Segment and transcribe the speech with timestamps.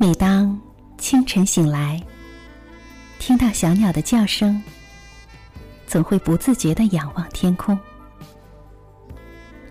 [0.00, 0.56] 每当
[0.96, 2.00] 清晨醒来，
[3.18, 4.62] 听到小鸟的叫声，
[5.88, 7.76] 总会不自觉的仰望天空。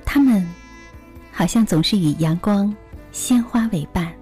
[0.04, 0.46] 它们
[1.32, 2.76] 好像总是与阳光、
[3.14, 4.14] 鲜花为伴，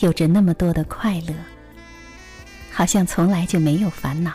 [0.00, 1.34] 有着那么多的快乐，
[2.70, 4.32] 好像从来就没有烦恼。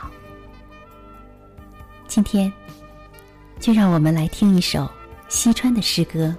[2.07, 2.54] 今天，
[3.59, 4.88] 就让我们来听一首
[5.27, 6.35] 西川的诗歌。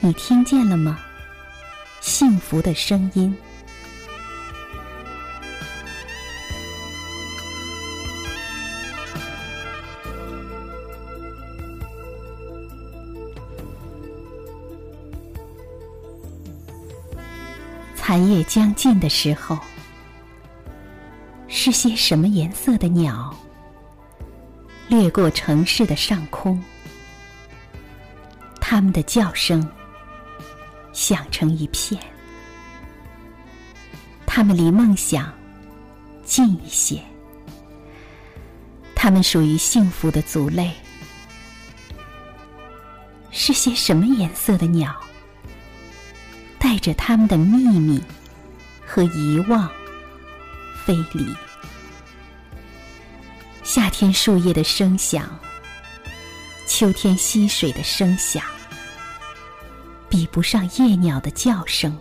[0.00, 0.98] 你听见了吗？
[2.00, 3.36] 幸福的声音。
[17.94, 19.56] 残夜将近的时候，
[21.46, 23.32] 是些什么颜色的鸟
[24.88, 26.60] 掠过城市的上空？
[28.60, 29.64] 它们的叫声
[30.92, 32.00] 响成一片。
[34.26, 35.32] 它们离梦想
[36.24, 37.02] 近一些。
[38.94, 40.70] 它们属于幸福的族类。
[43.30, 44.94] 是些什么颜色的鸟？
[46.58, 48.02] 带着他们的秘密
[48.84, 49.70] 和遗忘
[50.84, 51.34] 飞离。
[53.62, 55.38] 夏天树叶的声响，
[56.66, 58.44] 秋天溪水的声响，
[60.10, 61.96] 比不上夜鸟的叫声。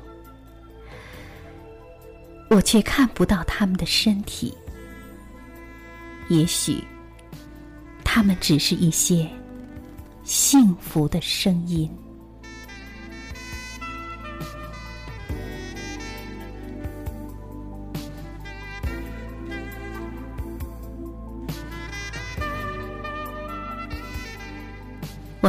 [2.49, 4.53] 我却看不到他们的身体。
[6.27, 6.83] 也许，
[8.03, 9.29] 他们只是一些
[10.23, 11.89] 幸福的声音。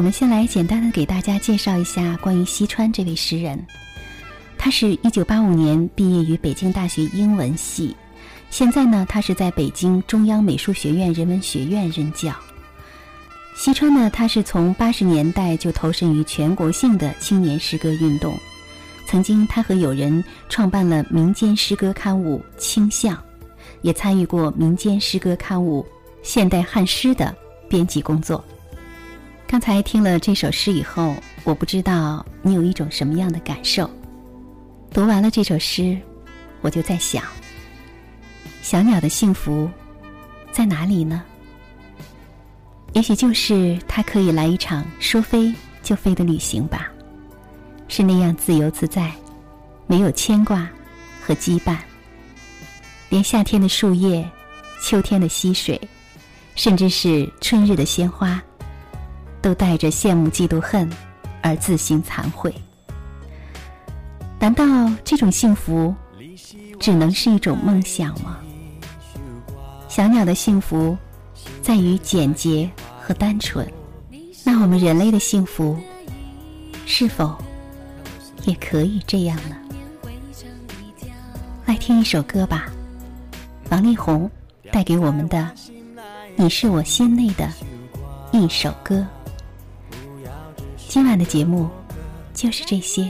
[0.00, 3.62] 我们先来简单的给大家介绍一下关于西川这位诗人。
[4.56, 7.94] 他是一九八五年毕业于北京大学英文系，
[8.48, 12.34] 现在呢，他是在北京中央美术学院人文学院任教。
[13.54, 18.34] 西川呢，他是从八十年代就投身于全国性的青年诗歌运动，
[19.06, 23.14] 曾经他和友人创办了民间诗歌刊物《倾向》，
[23.82, 25.82] 也参与过民间诗歌刊物
[26.22, 27.36] 《现代汉诗》的
[27.68, 28.42] 编辑工作。
[29.50, 33.90] 刚才听了这首诗以后，我不知道你有一种什么样的感受。
[34.92, 35.98] 读完了这首诗，
[36.60, 37.24] 我就在想：
[38.62, 39.68] 小鸟的幸福
[40.52, 41.24] 在哪里呢？
[42.92, 45.52] 也许就是它可以来一场说飞
[45.82, 46.88] 就飞的旅行吧，
[47.88, 49.12] 是那样自由自在，
[49.88, 50.70] 没有牵挂
[51.20, 51.76] 和羁绊，
[53.08, 54.24] 连夏天的树叶、
[54.80, 55.80] 秋天的溪水，
[56.54, 58.40] 甚至是春日的鲜花。
[59.42, 60.90] 都带着羡慕、嫉妒、恨，
[61.42, 62.54] 而自行惭愧。
[64.38, 64.64] 难道
[65.04, 65.94] 这种幸福
[66.78, 68.38] 只能是一种梦想吗？
[69.88, 70.96] 小鸟的幸福
[71.62, 72.70] 在于简洁
[73.02, 73.70] 和单纯，
[74.44, 75.76] 那我们人类的幸福
[76.86, 77.36] 是否
[78.44, 79.56] 也可以这样呢？
[81.66, 82.66] 来听一首歌吧，
[83.70, 84.30] 王力宏
[84.72, 85.38] 带给我们的
[86.36, 87.48] 《你是我心内的
[88.32, 88.96] 一首歌》。
[90.90, 91.70] 今晚的节目
[92.34, 93.08] 就是这些，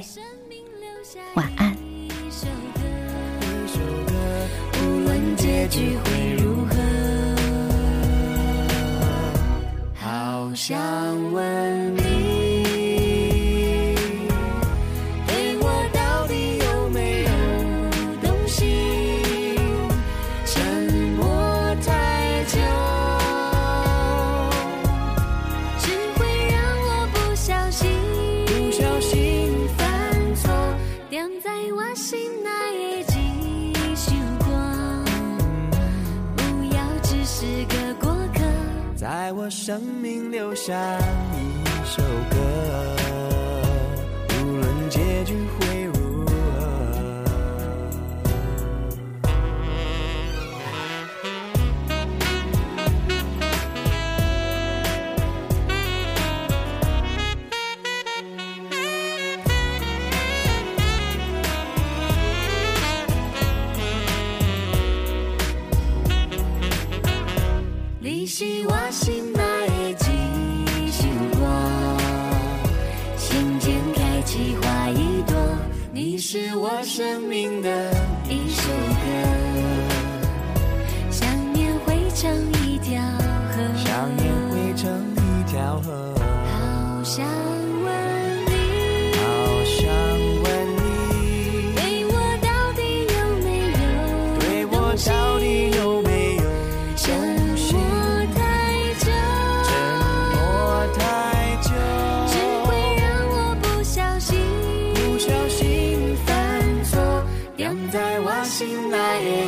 [1.32, 1.74] 晚安。
[4.82, 6.76] 无论结局会如何，
[9.94, 10.78] 好想
[11.32, 12.19] 问你。
[39.30, 42.90] 在我生命留下一首歌，
[68.32, 70.06] 是我心内的
[70.88, 71.09] 希
[71.42, 71.98] 望，
[73.16, 75.34] 心间开启花一朵，
[75.92, 76.16] 你。
[76.16, 77.91] 是我生命的
[78.28, 78.71] 一首
[79.03, 79.04] 歌，
[81.10, 82.30] 想念汇成
[82.62, 87.27] 一条河，想念汇成一条河，好想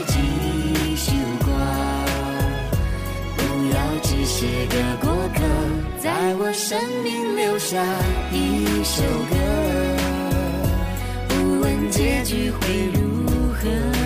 [0.07, 1.13] 几首
[1.45, 1.47] 歌，
[3.37, 3.41] 不
[3.73, 5.41] 要只是个过客，
[5.99, 7.83] 在我生命留下
[8.33, 9.35] 一首歌，
[11.29, 13.01] 不问结局会如
[13.53, 14.02] 何。